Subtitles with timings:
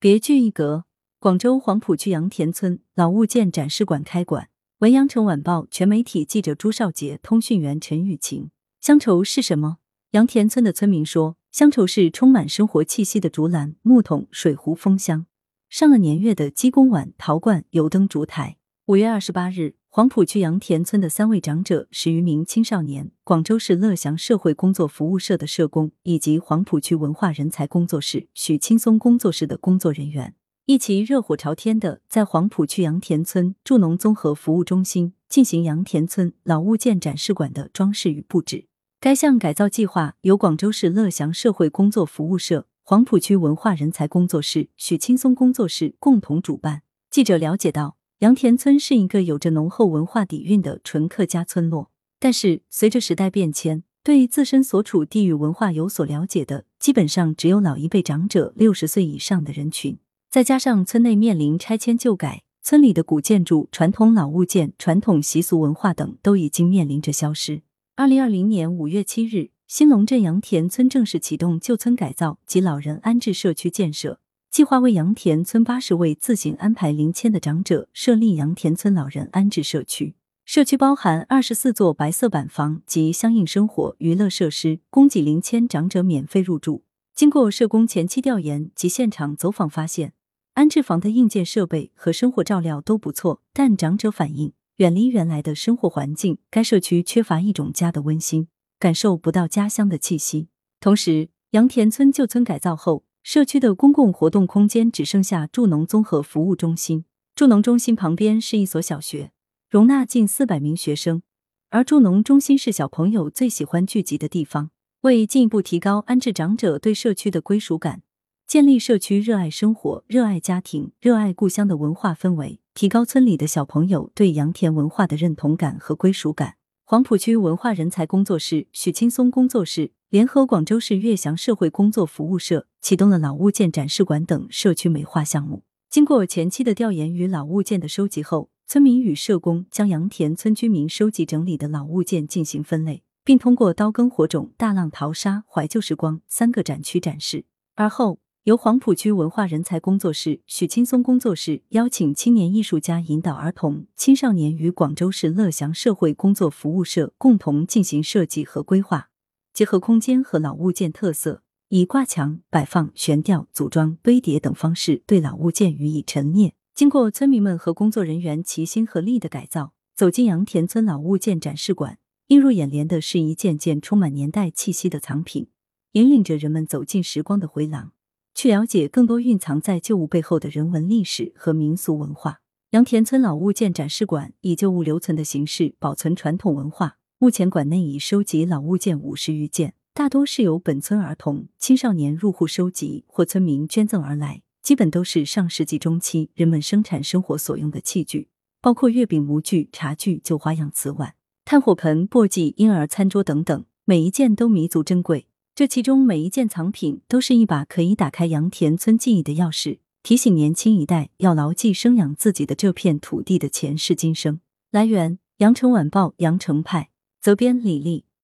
[0.00, 0.84] 别具一格。
[1.18, 4.48] 广州黄埔区杨田村老物件展示馆开馆。
[4.78, 8.50] 文阳城晚报全媒体记者朱少杰，通讯员陈雨晴。
[8.80, 9.78] 乡愁是什么？
[10.12, 15.26] 杨田村的村民说，乡愁是充满生活气息的竹篮、木桶、水壶、风箱，
[15.68, 18.56] 上了年月的鸡公碗、陶罐、油灯、烛台。
[18.86, 19.77] 五月二十八日。
[19.90, 30.34] 黄浦区杨田村的三位长者、十余名青少年，广州市乐祥社会工作服务社的社工，以及黄浦区文化人才工作室、许青松工作室的工作人员，
[30.66, 38.66] 一起热火朝天的在黄浦区杨田村助农综合服务中心进行杨田村老物件展示馆的装饰与布置。
[39.00, 46.82] 该项改造计划由广州市乐祥社会工作服务社、黄浦区文化人才工作室、许青松工作室共同主办。
[47.10, 47.97] 记者了解到。
[48.20, 59.96] 杨田村是一个有着浓厚文化底蕴的纯客家村落，但是随着时代变迁，对自身所处地域文化有所了解的，基本上只有老一辈长者六十岁以上的人群。
[60.28, 67.62] 再加上村内面临拆迁旧改，村里的古建筑、传统老物件、传统习俗文化等都已经面临着消失。
[67.94, 74.18] 二零二零年五月七日，新龙镇杨田村正式启动旧村改造及老人安置社区建设。
[74.50, 80.14] 计划为杨田村八十位自行安排临迁的长者设立杨田村老人安置社区。
[80.44, 86.84] 社区包含二十四座白色板房及相应生活娱乐设施，供给临迁长者免费入住。
[87.14, 90.14] 经过社工前期调研及现场走访发现，
[90.54, 98.48] 安置房的硬件设备和生活照料都不错，但长者反映远离原来的生活环境，该社区缺乏一种家的温馨，
[98.80, 100.48] 感受不到家乡的气息。
[100.80, 103.04] 同时，杨田村旧村改造后。
[103.30, 107.04] 社区的公共活动空间只剩下助农综合服务中心。
[107.34, 109.32] 助农中心旁边是一所小学，
[109.68, 111.20] 容纳近四百名学生。
[111.68, 114.70] 而助农中心是小朋友最喜欢聚集的地方。
[115.02, 118.00] 为进一步提高安置长者对社区的归属感，
[118.46, 126.54] 建立社区热爱生活、热爱家庭、热爱故乡的文化氛围，提高村里的小朋友对杨田文化的认同感和归属感。
[126.86, 135.64] 黄浦区文化人才工作室、许青松工作室联合广州市悦祥社会工作服务社，启动了老物件展示馆等社区美化项目。
[135.90, 147.44] 经过前期的调研与老物件的收集后，村民与社工将杨田村居民收集整理的老物件进行分类，并通过刀耕火种、大浪淘沙、怀旧时光三个展区展示。
[147.74, 148.20] 而后。
[148.44, 159.10] 由黄浦区文化人才工作室、许青松工作室邀请青年艺术家引导儿童、青少年与广州市乐祥社会工作服务社共同进行设计和规划，
[159.58, 166.54] 结合空间和老物件特色，以挂墙、摆放、悬吊、组装、堆叠等方式对老物件予以陈列。
[166.76, 171.98] 经过村民们和工作人员齐心合力的改造，走进杨田村老物件展示馆，
[172.28, 175.48] 映入眼帘的是一件件充满年代气息的藏品，
[175.94, 177.90] 引领着人们走进时光的回廊。
[178.36, 182.42] 去了解更多蕴藏在旧物背后的人文历史和民俗文化。
[182.70, 186.97] 杨田村老物件展示馆以旧物留存的形式保存传统文化。
[187.20, 198.28] 目前馆内已收集老物件五十余件，大多是由本村儿童、青少年入户收集或村民捐赠而来，基本都是上世纪中期人们生产生活所用的器具，
[198.60, 201.14] 包括月饼模具、茶具、旧花样瓷碗、
[201.44, 205.26] 炭火盆、簸箕、婴儿餐桌等等，每一件都弥足珍贵。
[205.56, 214.38] 这其中每一件藏品都是一把可以打开杨田村记忆的钥匙，提醒年轻一代要牢记生养自己的这片土地的前世今生。
[214.70, 216.90] 来源：羊城晚报羊城派，
[217.20, 218.07] 责编：李丽。